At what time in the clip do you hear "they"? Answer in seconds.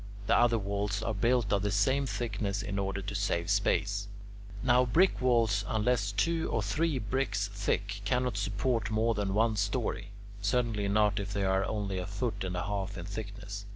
11.33-11.43